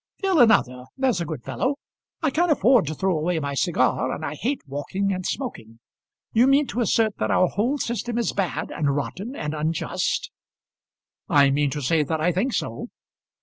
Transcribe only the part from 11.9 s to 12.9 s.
that I think so."